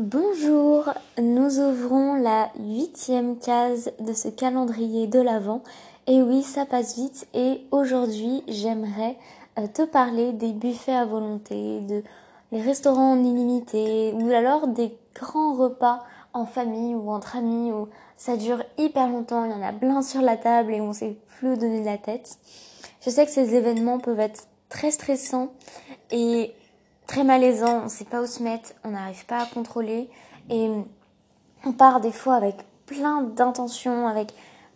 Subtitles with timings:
[0.00, 5.64] Bonjour, nous ouvrons la huitième case de ce calendrier de l'Avent.
[6.06, 9.16] Et oui, ça passe vite et aujourd'hui j'aimerais
[9.58, 12.04] euh, te parler des buffets à volonté, de
[12.52, 17.88] les restaurants en illimité ou alors des grands repas en famille ou entre amis où
[18.16, 21.16] ça dure hyper longtemps, il y en a plein sur la table et on sait
[21.40, 22.38] plus donner de la tête.
[23.04, 25.48] Je sais que ces événements peuvent être très stressants
[26.12, 26.54] et
[27.08, 30.08] très malaisant, on sait pas où se mettre, on n'arrive pas à contrôler
[30.50, 30.70] et
[31.64, 32.54] on part des fois avec
[32.86, 34.32] plein d'intentions, avec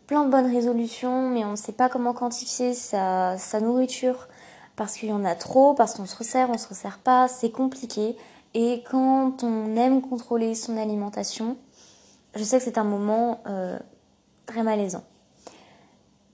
[0.07, 4.29] plein de bonnes résolutions, mais on ne sait pas comment quantifier sa, nourriture
[4.77, 7.51] parce qu'il y en a trop, parce qu'on se resserre, on se resserre pas, c'est
[7.51, 8.16] compliqué.
[8.55, 11.59] Et quand on aime contrôler son alimentation,
[12.35, 13.79] je sais que c'est un moment euh,
[14.46, 15.05] très malaisant.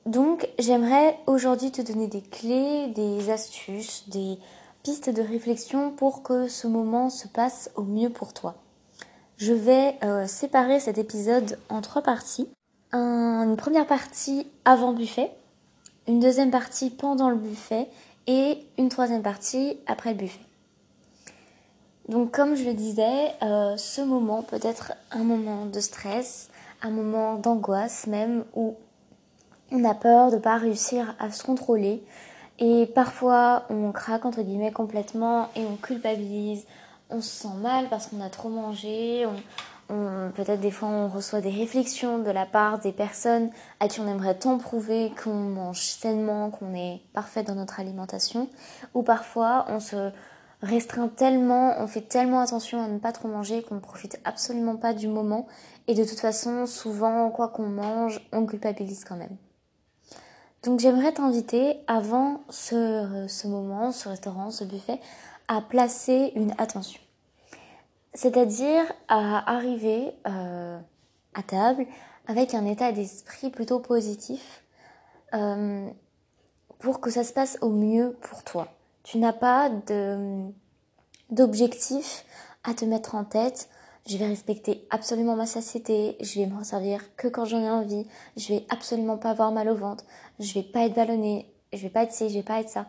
[0.06, 4.38] Donc j'aimerais aujourd'hui te donner des clés, des astuces, des,
[4.88, 8.54] de réflexion pour que ce moment se passe au mieux pour toi.
[9.36, 12.48] Je vais euh, séparer cet épisode en trois parties.
[12.92, 15.30] une première partie avant buffet,
[16.06, 17.88] une deuxième partie pendant le buffet
[18.26, 20.40] et une troisième partie après le buffet.
[22.08, 26.48] Donc comme je le disais, euh, ce moment peut être un moment de stress,
[26.80, 28.74] un moment d'angoisse même où
[29.70, 32.02] on a peur de ne pas réussir à se contrôler,
[32.58, 36.66] et parfois, on craque entre guillemets complètement et on culpabilise.
[37.08, 39.26] On se sent mal parce qu'on a trop mangé.
[39.88, 43.50] On, peut-être des fois, on reçoit des réflexions de la part des personnes
[43.80, 48.48] à qui on aimerait tant prouver qu'on mange sainement, qu'on est parfait dans notre alimentation.
[48.92, 50.10] Ou parfois, on se
[50.60, 54.76] restreint tellement, on fait tellement attention à ne pas trop manger qu'on ne profite absolument
[54.76, 55.46] pas du moment.
[55.86, 59.36] Et de toute façon, souvent, quoi qu'on mange, on culpabilise quand même.
[60.62, 65.00] Donc j'aimerais t'inviter avant ce, moment, ce restaurant, ce buffet,
[65.46, 67.00] à placer une attention.
[68.14, 70.78] C'est-à-dire à arriver euh,
[71.34, 71.86] à table
[72.26, 74.64] avec un état d'esprit plutôt positif
[75.34, 75.88] euh,
[76.80, 78.68] pour que ça se passe au mieux pour toi.
[79.04, 79.70] Tu n'as pas
[81.30, 82.24] d'objectif
[82.64, 83.68] à te mettre en tête
[84.08, 88.06] je vais respecter absolument ma satiété, je vais me servir que quand j'en ai envie,
[88.38, 90.04] je vais absolument pas avoir mal au ventre,
[90.40, 92.86] je vais pas être ballonnée, je vais pas être ci, je vais pas être ça.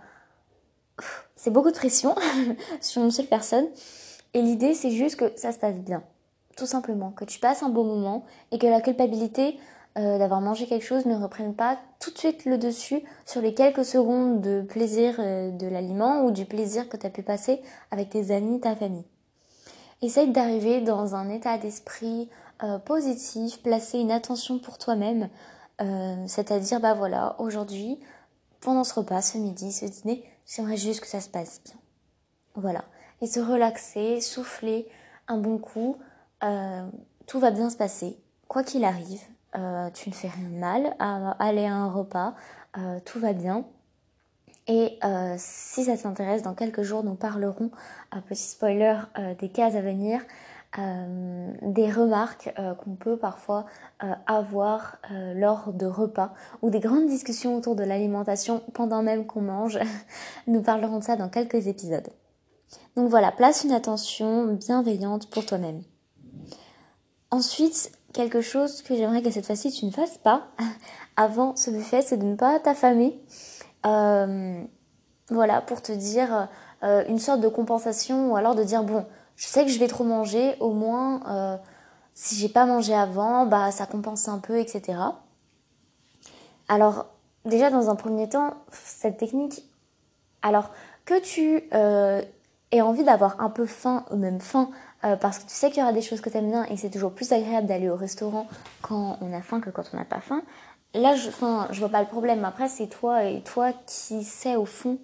[1.35, 2.15] C'est beaucoup de pression
[2.81, 3.67] sur une seule personne.
[4.33, 6.03] Et l'idée, c'est juste que ça se passe bien.
[6.57, 7.11] Tout simplement.
[7.11, 9.57] Que tu passes un beau moment et que la culpabilité
[9.97, 13.53] euh, d'avoir mangé quelque chose ne reprenne pas tout de suite le dessus sur les
[13.53, 17.61] quelques secondes de plaisir euh, de l'aliment ou du plaisir que tu as pu passer
[17.89, 19.05] avec tes amis, ta famille.
[20.01, 22.29] Essaye d'arriver dans un état d'esprit
[22.63, 25.29] euh, positif, placer une attention pour toi-même,
[25.81, 27.99] euh, c'est-à-dire bah voilà, aujourd'hui,
[28.61, 31.75] pendant ce repas, ce midi, ce dîner, j'aimerais juste que ça se passe bien.
[32.55, 32.83] Voilà.
[33.21, 34.87] Et se relaxer, souffler
[35.27, 35.97] un bon coup,
[36.43, 36.87] euh,
[37.27, 38.17] tout va bien se passer.
[38.47, 39.21] Quoi qu'il arrive,
[39.53, 42.33] tu ne fais rien de mal à aller à un repas,
[43.05, 43.65] tout va bien.
[44.69, 47.71] Et euh, si ça t'intéresse, dans quelques jours, nous parlerons,
[48.27, 50.21] petit spoiler euh, des cases à venir,
[50.77, 52.53] euh, des remarques
[52.83, 53.65] qu'on peut parfois
[54.27, 54.97] avoir
[55.35, 59.79] lors de repas ou des grandes discussions autour de l'alimentation pendant même qu'on mange.
[60.47, 62.09] nous parlerons de ça dans quelques épisodes.
[62.95, 65.81] Donc voilà, place une attention bienveillante pour toi-même.
[67.31, 70.47] Ensuite, quelque chose que j'aimerais que cette fois-ci tu ne fasses pas
[71.15, 73.19] avant ce buffet, c'est de ne pas t'affamer.
[73.85, 74.63] Euh,
[75.29, 76.49] voilà, pour te dire
[76.83, 79.05] euh, une sorte de compensation ou alors de dire bon,
[79.39, 81.57] je sais que je vais trop manger, au moins euh,
[82.13, 84.99] si j'ai pas mangé avant, bah ça compense un peu, etc.
[86.67, 87.05] Alors
[87.45, 89.63] déjà dans un premier temps, cette technique,
[90.41, 90.71] alors
[91.05, 91.63] que tu
[92.71, 94.69] aies envie d'avoir un peu faim ou même faim
[95.21, 96.81] parce que tu sais qu'il y aura des choses que tu aimes bien et que
[96.81, 98.45] c'est toujours plus agréable d'aller au restaurant
[98.81, 100.43] quand on a faim que quand on n'a pas faim,
[100.93, 102.45] là, je, enfin, je vois pas le problème.
[102.45, 104.97] Après, c'est toi et toi qui sais au fond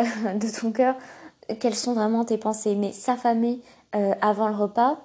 [0.00, 0.04] euh,
[0.34, 0.94] de ton cœur
[1.60, 2.74] quelles sont vraiment tes pensées.
[2.74, 3.60] Mais s'affamer
[3.96, 4.98] euh, avant le repas,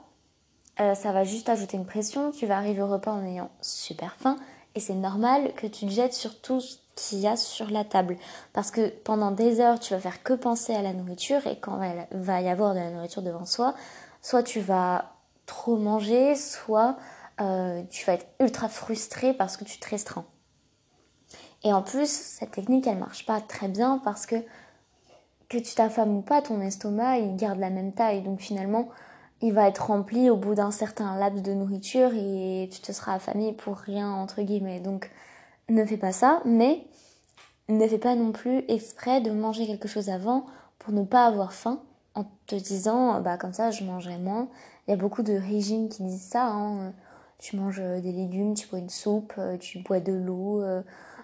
[0.79, 2.31] euh, ça va juste ajouter une pression.
[2.31, 4.37] Tu vas arriver au repas en ayant super faim
[4.75, 7.83] et c'est normal que tu te jettes sur tout ce qu'il y a sur la
[7.83, 8.17] table.
[8.53, 11.81] Parce que pendant des heures, tu vas faire que penser à la nourriture et quand
[11.81, 13.75] il va y avoir de la nourriture devant soi,
[14.21, 15.13] soit tu vas
[15.45, 16.97] trop manger, soit
[17.39, 20.25] euh, tu vas être ultra frustré parce que tu te restreins.
[21.63, 24.35] Et en plus, cette technique, elle marche pas très bien parce que
[25.51, 28.21] que tu t'affames ou pas, ton estomac, il garde la même taille.
[28.21, 28.87] Donc finalement,
[29.41, 33.15] il va être rempli au bout d'un certain laps de nourriture et tu te seras
[33.15, 34.79] affamé pour rien, entre guillemets.
[34.79, 35.11] Donc
[35.67, 36.85] ne fais pas ça, mais
[37.67, 40.45] ne fais pas non plus exprès de manger quelque chose avant
[40.79, 41.81] pour ne pas avoir faim
[42.15, 44.47] en te disant, bah comme ça je mangerai moins.
[44.87, 46.47] Il y a beaucoup de régimes qui disent ça.
[46.47, 46.93] Hein.
[47.39, 50.63] Tu manges des légumes, tu bois une soupe, tu bois de l'eau,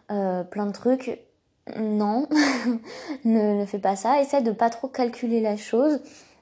[0.10, 1.27] plein de trucs.
[1.76, 2.28] Non,
[3.26, 4.22] ne, ne fais pas ça.
[4.22, 6.00] Essaie de pas trop calculer la chose,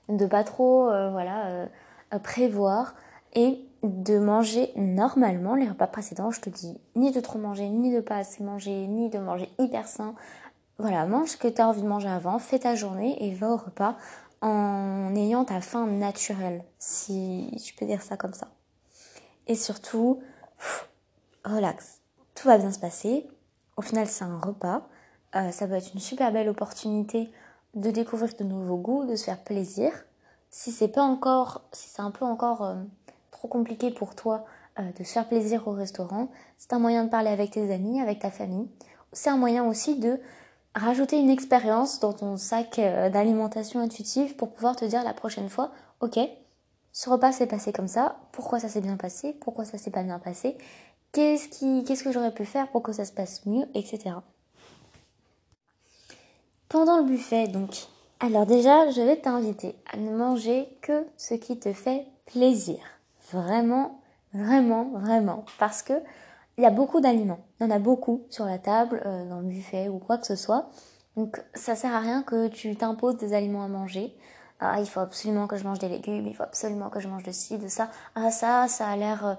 [0.09, 1.67] de pas trop, voilà,
[2.23, 2.95] prévoir
[3.33, 6.31] et de manger normalement les repas précédents.
[6.31, 9.49] Je te dis ni de trop manger, ni de pas assez manger, ni de manger
[9.59, 10.15] hyper sain.
[10.77, 13.49] Voilà, mange ce que tu as envie de manger avant, fais ta journée et va
[13.49, 13.95] au repas
[14.41, 18.49] en ayant ta faim naturelle, si je peux dire ça comme ça.
[19.47, 20.21] Et surtout,
[21.45, 22.01] relax.
[22.35, 23.25] Tout va bien se passer.
[23.77, 24.87] Au final, c'est un repas.
[25.35, 27.29] Euh, ça peut être une super belle opportunité
[27.73, 29.91] de découvrir de nouveaux goûts, de se faire plaisir.
[30.49, 32.75] Si c'est pas encore, si c'est un peu encore euh,
[33.31, 34.45] trop compliqué pour toi
[34.79, 37.99] euh, de se faire plaisir au restaurant, c'est un moyen de parler avec tes amis,
[38.01, 38.67] avec ta famille.
[39.11, 40.19] C'est un moyen aussi de
[40.73, 45.71] rajouter une expérience dans ton sac d'alimentation intuitive pour pouvoir te dire la prochaine fois,
[46.01, 46.19] ok,
[46.91, 50.03] ce repas s'est passé comme ça, pourquoi ça s'est bien passé, pourquoi ça s'est pas
[50.03, 50.57] bien passé,
[51.13, 54.15] qu'est-ce qui, qu'est-ce que j'aurais pu faire pour que ça se passe mieux, etc.
[56.75, 57.69] Pendant le buffet, donc,
[58.19, 62.79] alors déjà, je vais t'inviter à ne manger que ce qui te fait plaisir.
[63.31, 64.01] Vraiment,
[64.33, 65.45] vraiment, vraiment.
[65.57, 65.93] Parce que
[66.57, 67.39] il y a beaucoup d'aliments.
[67.61, 70.27] Il y en a beaucoup sur la table, euh, dans le buffet ou quoi que
[70.27, 70.69] ce soit.
[71.15, 74.13] Donc ça sert à rien que tu t'imposes des aliments à manger.
[74.59, 77.23] Ah, il faut absolument que je mange des légumes, il faut absolument que je mange
[77.23, 77.87] de ci, de ça.
[78.15, 79.35] Ah ça, ça a l'air, euh,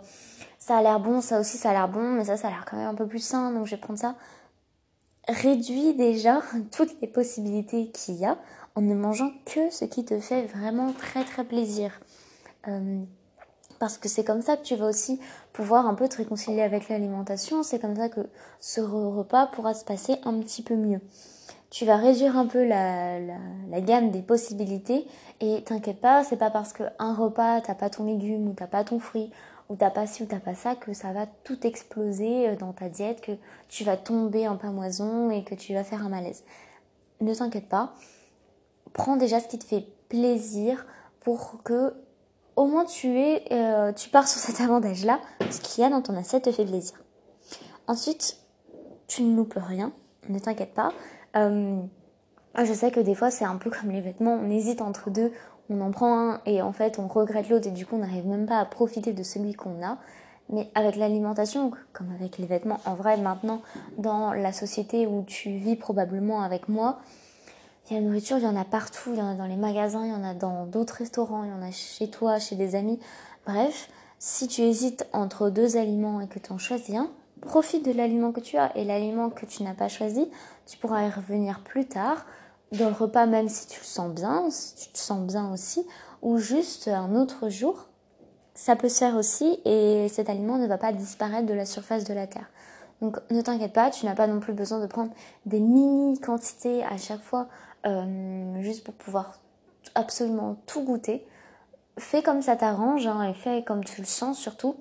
[0.58, 2.64] ça a l'air bon, ça aussi ça a l'air bon, mais ça, ça a l'air
[2.64, 4.14] quand même un peu plus sain, donc je vais prendre ça.
[5.28, 6.40] Réduis déjà
[6.70, 8.38] toutes les possibilités qu'il y a
[8.76, 12.00] en ne mangeant que ce qui te fait vraiment très très plaisir.
[12.68, 13.00] Euh,
[13.78, 15.20] parce que c'est comme ça que tu vas aussi
[15.52, 17.62] pouvoir un peu te réconcilier avec l'alimentation.
[17.62, 18.28] C'est comme ça que
[18.60, 21.00] ce repas pourra se passer un petit peu mieux.
[21.70, 23.18] Tu vas réduire un peu la,
[23.80, 25.06] gamme des possibilités
[25.40, 28.84] et t'inquiète pas, c'est pas parce qu'un repas t'as pas ton légume ou t'as pas
[28.84, 29.30] ton fruit
[29.68, 32.72] ou t'as pas ci ou t'as pas ça que ça va tout exploser euh, dans
[32.72, 33.32] ta diète, que
[33.68, 36.44] tu vas tomber en pamoison et que tu vas faire un malaise.
[37.20, 37.94] Ne t'inquiète pas,
[38.92, 40.86] prends déjà ce qui te fait plaisir
[41.20, 41.94] pour que
[42.54, 45.20] au moins tu es, euh, tu pars sur cet avantage-là,
[45.50, 46.98] ce qu'il y a dans ton assiette te fait plaisir.
[47.86, 48.38] Ensuite,
[49.06, 49.92] tu ne loupes rien,
[50.28, 50.92] ne t'inquiète pas.
[51.36, 51.80] Euh,
[52.56, 55.32] je sais que des fois c'est un peu comme les vêtements, on hésite entre deux,
[55.70, 58.26] on en prend un et en fait on regrette l'autre et du coup on n'arrive
[58.26, 59.98] même pas à profiter de celui qu'on a.
[60.48, 63.62] Mais avec l'alimentation, comme avec les vêtements, en vrai maintenant
[63.98, 67.00] dans la société où tu vis probablement avec moi,
[67.88, 69.46] il y a la nourriture, il y en a partout, il y en a dans
[69.46, 72.38] les magasins, il y en a dans d'autres restaurants, il y en a chez toi,
[72.38, 72.98] chez des amis.
[73.44, 77.10] Bref, si tu hésites entre deux aliments et que tu en choisis un,
[77.42, 78.76] profite de l'aliment que tu as.
[78.76, 80.28] Et l'aliment que tu n'as pas choisi,
[80.66, 82.26] tu pourras y revenir plus tard,
[82.72, 85.86] dans le repas même si tu le sens bien, si tu te sens bien aussi,
[86.22, 87.86] ou juste un autre jour.
[88.54, 92.04] Ça peut se faire aussi et cet aliment ne va pas disparaître de la surface
[92.04, 92.50] de la terre.
[93.02, 95.12] Donc ne t'inquiète pas, tu n'as pas non plus besoin de prendre
[95.44, 97.48] des mini quantités à chaque fois
[97.86, 99.40] euh, juste pour pouvoir
[99.94, 101.26] absolument tout goûter.
[101.98, 104.76] Fais comme ça t'arrange hein, et fais comme tu le sens surtout.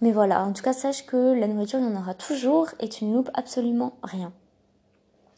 [0.00, 2.88] Mais voilà, en tout cas, sache que la nourriture, il y en aura toujours et
[2.88, 4.32] tu ne loupes absolument rien.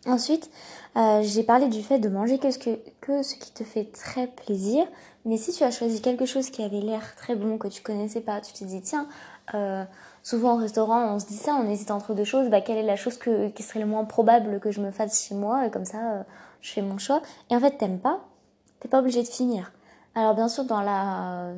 [0.07, 0.51] Ensuite,
[0.97, 3.85] euh, j'ai parlé du fait de manger que ce, que, que ce qui te fait
[3.85, 4.85] très plaisir.
[5.25, 8.21] Mais si tu as choisi quelque chose qui avait l'air très bon, que tu connaissais
[8.21, 9.07] pas, tu te dis, tiens,
[9.55, 9.85] euh,
[10.23, 12.83] souvent au restaurant, on se dit ça, on hésite entre deux choses, bah, quelle est
[12.83, 15.71] la chose que, qui serait le moins probable que je me fasse chez moi, et
[15.71, 16.27] comme ça,
[16.61, 17.23] je fais mon choix.
[17.51, 18.25] Et en fait, t'aimes pas,
[18.81, 19.73] t'es pas obligé de finir.
[20.15, 21.53] Alors bien sûr, dans la,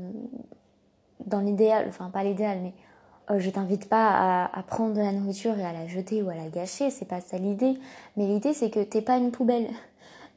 [1.27, 2.84] dans l'idéal, enfin pas l'idéal, mais euh,
[3.31, 6.49] je t'invite pas à, prendre de la nourriture et à la jeter ou à la
[6.49, 7.79] gâcher, c'est pas ça l'idée.
[8.17, 9.69] Mais l'idée c'est que t'es pas une poubelle.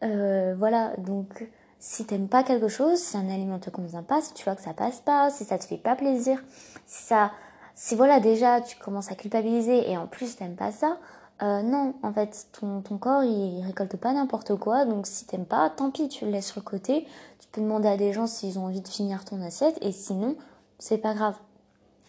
[0.03, 1.47] Euh, voilà, donc
[1.79, 4.61] si t'aimes pas quelque chose, si un aliment te convient pas, si tu vois que
[4.61, 6.43] ça passe pas, si ça te fait pas plaisir,
[6.85, 7.31] si ça,
[7.75, 10.97] si voilà déjà tu commences à culpabiliser et en plus t'aimes pas ça,
[11.43, 15.45] euh, non, en fait, ton, ton corps, il, récolte pas n'importe quoi, donc si t'aimes
[15.45, 17.05] pas, tant pis, tu le laisses sur le côté.
[17.39, 20.35] Tu peux demander à des gens s'ils ont envie de finir ton assiette, et sinon,
[20.79, 21.35] c'est pas grave.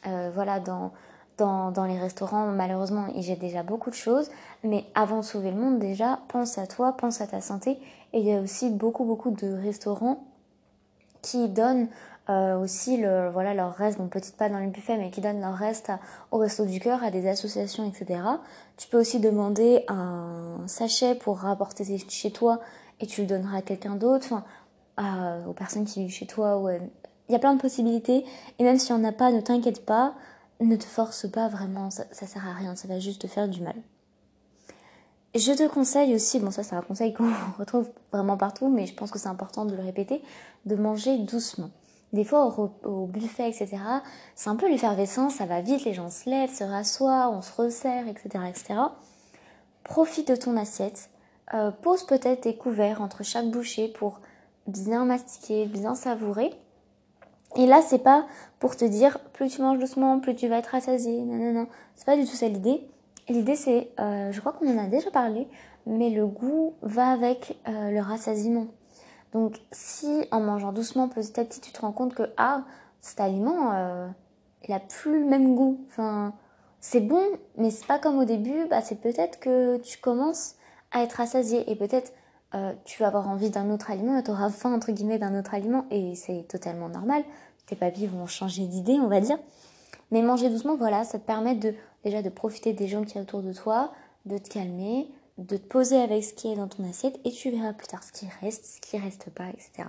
[0.07, 0.93] Euh, voilà, dans,
[1.39, 4.31] dans, dans les restaurants, malheureusement, il y a déjà beaucoup de choses,
[4.65, 7.79] mais avant de sauver le monde, déjà, pense à toi, pense à ta santé,
[8.13, 10.25] et il y a aussi beaucoup, beaucoup de restaurants
[11.23, 11.89] qui donnent
[12.31, 15.41] euh, aussi le, voilà, leur reste, bon peut-être pas dans les buffets, mais qui donnent
[15.41, 15.91] leur reste
[16.31, 18.21] au resto du cœur, à des associations, etc.
[18.77, 22.61] Tu peux aussi demander un sachet pour rapporter chez toi
[23.01, 26.59] et tu le donneras à quelqu'un d'autre, enfin, aux personnes qui vivent chez toi.
[26.59, 26.83] Ouais.
[27.29, 28.25] Il y a plein de possibilités
[28.59, 30.15] et même si on n'a pas, ne t'inquiète pas,
[30.61, 33.49] ne te force pas vraiment, ça, ça sert à rien, ça va juste te faire
[33.49, 33.77] du mal.
[35.35, 38.95] Je te conseille aussi, bon ça c'est un conseil qu'on retrouve vraiment partout, mais je
[38.95, 40.23] pense que c'est important de le répéter,
[40.65, 41.71] de manger doucement.
[42.15, 42.47] Des fois
[42.85, 43.77] au, buffet, etc.,
[44.35, 47.53] c'est un peu l'effervescence, ça va vite, les gens se lèvent, se rassoient, on se
[47.53, 48.81] resserre, etc., etc.
[49.85, 51.11] Profite de ton assiette,
[51.53, 54.21] euh, pose peut-être tes couverts entre chaque bouchée pour
[54.67, 56.51] bien mastiquer, bien savourer.
[57.57, 58.27] Et là, c'est pas
[58.59, 61.23] pour te dire plus tu manges doucement, plus tu vas être rassasié.
[61.23, 61.67] Non, non, non.
[61.97, 62.87] C'est pas du tout ça l'idée.
[63.29, 65.49] L'idée, c'est, euh, je crois qu'on en a déjà parlé,
[65.87, 68.69] mais le goût va avec euh, le rassasiement.
[69.33, 72.65] Donc, si en mangeant doucement, petit à petit, tu te rends compte que ah,
[73.01, 74.09] cet aliment, euh,
[74.67, 75.85] il a plus le même goût.
[75.89, 76.33] Enfin,
[76.81, 77.23] c'est bon,
[77.57, 78.67] mais c'est pas comme au début.
[78.71, 80.55] Bah, c'est peut-être que tu commences
[80.91, 82.13] à être rassasié et peut-être
[82.55, 85.55] euh, tu vas avoir envie d'un autre aliment, tu auras faim entre guillemets d'un autre
[85.55, 87.23] aliment et c'est totalement normal.
[87.67, 89.39] Tes papilles vont changer d'idée, on va dire.
[90.11, 91.75] Mais manger doucement, voilà, ça te permet de
[92.05, 93.93] déjà de profiter des gens qui sont autour de toi,
[94.25, 97.51] de te calmer, de te poser avec ce qui est dans ton assiette et tu
[97.51, 99.89] verras plus tard ce qui reste, ce qui reste pas, etc.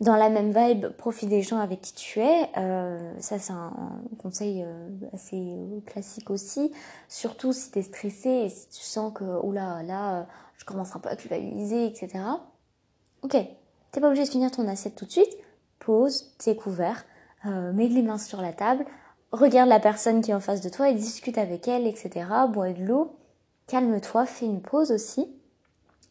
[0.00, 2.48] Dans la même vibe, profite des gens avec qui tu es.
[2.56, 3.72] Euh, ça, c'est un,
[4.18, 6.72] conseil euh, assez classique aussi.
[7.08, 10.26] Surtout si tu es stressé et si tu sens que, oula, là, là
[10.56, 12.24] je commence un peu à culpabiliser, etc.
[13.22, 13.36] Ok,
[13.92, 15.36] t'es pas obligé de finir ton assiette tout de suite.
[15.78, 17.04] Pose tes couverts,
[17.46, 18.84] euh, mets les mains sur la table,
[19.32, 22.26] regarde la personne qui est en face de toi et discute avec elle, etc.
[22.50, 23.16] Bois de l'eau,
[23.66, 25.28] calme-toi, fais une pause aussi.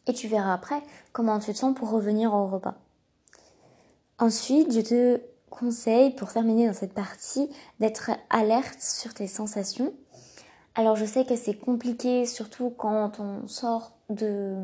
[0.06, 0.82] Et tu verras après
[1.12, 2.74] comment tu te sens pour revenir au repas.
[4.20, 7.48] Ensuite, je te conseille, pour terminer dans cette partie,
[7.80, 9.94] d'être alerte sur tes sensations.
[10.74, 14.54] Alors je sais que c'est compliqué, surtout quand on sort de,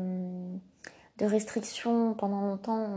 [1.17, 2.87] de restrictions pendant longtemps.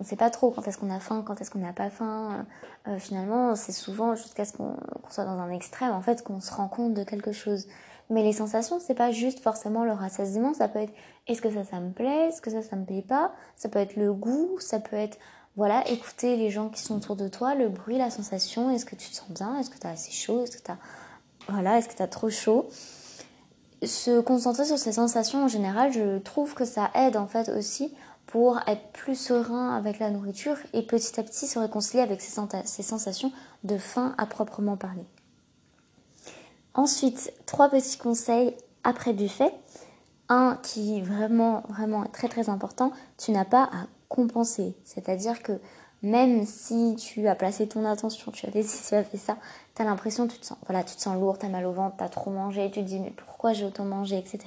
[0.00, 1.90] On ne sait pas trop quand est-ce qu'on a faim, quand est-ce qu'on n'a pas
[1.90, 2.46] faim.
[2.86, 4.76] Euh, finalement, c'est souvent jusqu'à ce qu'on
[5.10, 7.66] soit dans un extrême, en fait, qu'on se rend compte de quelque chose.
[8.08, 10.54] Mais les sensations, c'est pas juste forcément le rassasiement.
[10.54, 10.94] Ça peut être
[11.26, 13.32] est-ce que ça, ça me plaît, est-ce que ça, ça me plaît pas?
[13.56, 15.18] Ça peut être le goût, ça peut être
[15.58, 18.70] voilà, écouter les gens qui sont autour de toi, le bruit, la sensation.
[18.70, 20.70] Est-ce que tu te sens bien Est-ce que tu as assez chaud Est-ce que tu
[20.70, 20.78] as
[21.48, 22.68] voilà, est-ce que tu trop chaud?
[23.82, 27.92] Se concentrer sur ces sensations en général, je trouve que ça aide en fait aussi
[28.26, 32.40] pour être plus serein avec la nourriture et petit à petit se réconcilier avec ces,
[32.64, 33.32] ces sensations
[33.64, 35.06] de faim à proprement parler.
[36.74, 39.52] Ensuite, trois petits conseils après buffet.
[40.28, 44.74] Un qui vraiment, vraiment très très important, tu n'as pas à compenser.
[44.84, 45.60] C'est-à-dire que
[46.02, 49.36] même si tu as placé ton attention, tu as décidé, tu as fait ça,
[49.74, 51.72] tu as l'impression, tu te sens, voilà, tu te sens lourd, tu as mal au
[51.72, 54.38] ventre, tu as trop mangé, tu te dis mais pourquoi j'ai autant mangé, etc.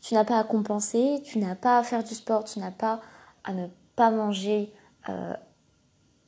[0.00, 3.00] Tu n'as pas à compenser, tu n'as pas à faire du sport, tu n'as pas
[3.44, 4.72] à ne pas manger
[5.08, 5.32] euh,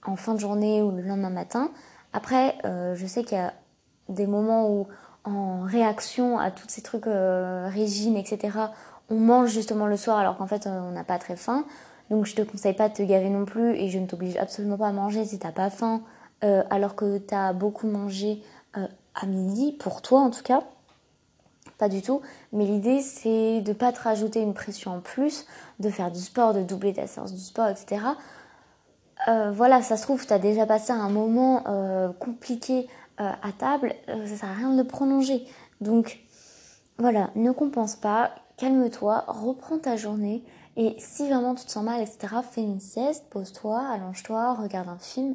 [0.05, 1.71] en fin de journée ou le lendemain matin.
[2.13, 3.53] Après, euh, je sais qu'il y a
[4.09, 4.89] des moments où,
[5.25, 8.59] en réaction à tous ces trucs euh, régimes, etc.,
[9.11, 11.65] on mange justement le soir alors qu'en fait on n'a pas très faim.
[12.11, 14.79] Donc je te conseille pas de te gaver non plus et je ne t'oblige absolument
[14.79, 16.03] pas à manger si t'as pas faim
[16.45, 18.43] euh, alors que tu as beaucoup mangé
[18.77, 20.63] euh, à midi, pour toi en tout cas.
[21.79, 22.23] Pas du tout.
[22.53, 25.47] Mais l'idée c'est de pas te rajouter une pression en plus,
[25.81, 28.03] de faire du sport, de doubler ta séance du sport, etc.
[29.29, 31.65] Euh, voilà, ça se trouve, tu as déjà passé un moment
[32.19, 32.89] compliqué
[33.19, 35.45] à table, ça sert à rien de le prolonger.
[35.81, 36.21] Donc
[36.99, 40.45] voilà, ne compense pas, calme-toi, reprends ta journée
[40.79, 44.99] et si vraiment tu te sens mal, etc., fais une sieste, pose-toi, allonge-toi, regarde un
[44.99, 45.35] film.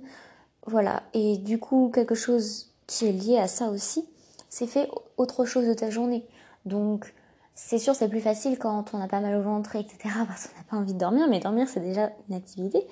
[0.65, 1.03] Voilà.
[1.13, 4.05] Et du coup, quelque chose qui est lié à ça aussi,
[4.47, 6.25] c'est fait autre chose de ta journée.
[6.65, 7.13] Donc,
[7.55, 9.97] c'est sûr, c'est plus facile quand on a pas mal au ventre, etc.,
[10.27, 12.87] parce qu'on n'a pas envie de dormir, mais dormir, c'est déjà une activité.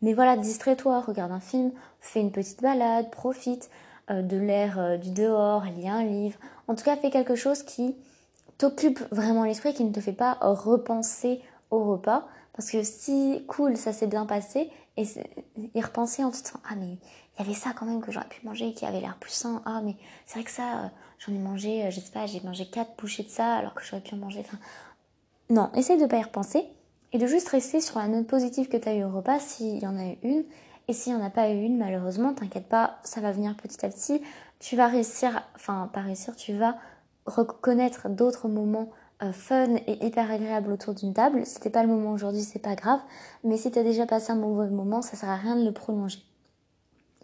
[0.00, 3.68] Mais voilà, distrais-toi, regarde un film, fais une petite balade, profite
[4.10, 6.38] euh, de l'air euh, du dehors, lis un livre.
[6.68, 7.96] En tout cas, fais quelque chose qui
[8.58, 11.42] t'occupe vraiment l'esprit, qui ne te fait pas repenser
[11.76, 12.26] au repas.
[12.52, 15.04] Parce que si cool, ça s'est bien passé, et
[15.74, 16.96] y repenser en te disant, ah mais
[17.38, 19.62] il y avait ça quand même que j'aurais pu manger qui avait l'air plus sain.
[19.66, 22.66] Ah mais c'est vrai que ça, euh, j'en ai mangé, euh, je pas, j'ai mangé
[22.66, 24.40] quatre bouchées de ça alors que j'aurais pu en manger.
[24.40, 24.58] Enfin,
[25.50, 26.64] non, essaye de pas y repenser
[27.12, 29.82] et de juste rester sur la note positive que tu as eu au repas s'il
[29.82, 30.44] y en a eu une.
[30.88, 33.84] Et s'il n'y en a pas eu une, malheureusement, t'inquiète pas, ça va venir petit
[33.84, 34.22] à petit.
[34.60, 36.76] Tu vas réussir, enfin pas réussir, tu vas
[37.26, 38.90] reconnaître d'autres moments
[39.22, 41.46] euh, fun et hyper agréable autour d'une table.
[41.46, 43.00] C'était pas le moment aujourd'hui, c'est pas grave.
[43.44, 46.18] Mais si t'as déjà passé un mauvais moment, ça sert à rien de le prolonger.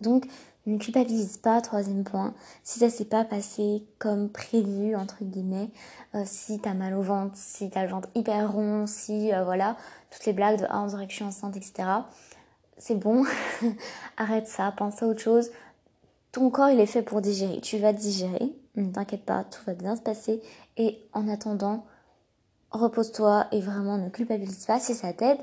[0.01, 0.27] Donc,
[0.67, 2.35] ne culpabilise pas, troisième point.
[2.63, 5.71] Si ça s'est pas passé comme prévu, entre guillemets,
[6.15, 9.77] euh, si t'as mal au ventre, si t'as le ventre hyper rond, si, euh, voilà,
[10.11, 11.89] toutes les blagues de ah, on dirait que je suis enceinte, etc.
[12.79, 13.25] C'est bon.
[14.17, 15.51] Arrête ça, pense à autre chose.
[16.31, 17.61] Ton corps, il est fait pour digérer.
[17.61, 18.55] Tu vas digérer.
[18.77, 20.43] Ne t'inquiète pas, tout va bien se passer.
[20.77, 21.85] Et en attendant,
[22.71, 25.39] repose-toi et vraiment ne culpabilise pas si ça t'aide.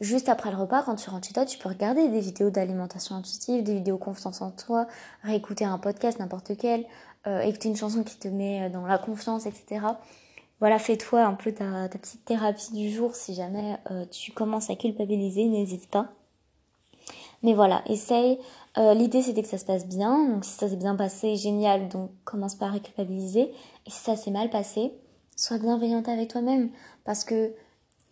[0.00, 3.14] Juste après le repas, quand tu rentres chez toi, tu peux regarder des vidéos d'alimentation
[3.14, 4.86] intuitive, des vidéos confiance en toi,
[5.22, 6.84] réécouter un podcast, n'importe quel,
[7.26, 9.86] euh, écouter une chanson qui te met dans la confiance, etc.
[10.60, 14.76] Voilà, fais-toi un peu ta, petite thérapie du jour si jamais euh, tu commences à
[14.76, 16.08] culpabiliser, n'hésite pas.
[17.42, 18.38] Mais voilà, essaye.
[18.76, 21.88] Euh, l'idée c'était que ça se passe bien, donc si ça s'est bien passé, génial,
[21.88, 23.52] donc commence pas à culpabiliser.
[23.86, 24.92] Et si ça s'est mal passé,
[25.36, 26.70] sois bienveillante avec toi-même,
[27.04, 27.54] parce que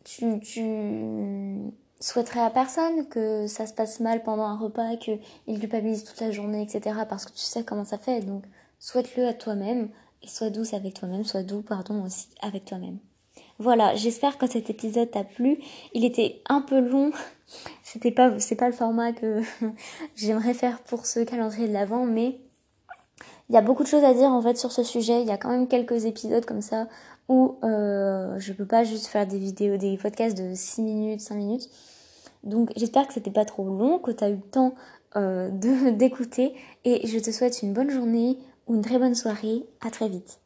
[0.04, 6.04] tu, tu souhaiterais à personne que ça se passe mal pendant un repas, qu'il culpabilise
[6.04, 7.00] toute la journée, etc.
[7.09, 8.45] Parce que tu sais comment ça fait, donc
[8.78, 9.88] souhaite-le à toi-même
[10.23, 12.99] et sois douce avec toi-même, sois doux, pardon, aussi avec toi-même.
[13.62, 15.57] Voilà, j'espère que cet épisode t'a plu.
[15.95, 17.12] Il était un peu long.
[17.85, 19.40] C'était pas, c'est pas le format que
[20.16, 22.40] j'aimerais faire pour ce calendrier de l'avant, mais
[23.49, 25.21] il y a beaucoup de choses à dire en fait sur ce sujet.
[25.21, 26.88] Il y a quand même quelques épisodes comme ça
[27.28, 31.37] où euh, je peux pas juste faire des vidéos, des podcasts de 6 minutes, 5
[31.37, 31.69] minutes.
[32.42, 34.75] Donc j'espère que c'était pas trop long, que tu as eu le temps
[35.14, 35.50] euh,
[35.92, 36.54] d'écouter
[36.85, 38.38] et je te souhaite une bonne journée,
[38.69, 39.62] une très bonne soirée.
[39.87, 40.42] À très vite.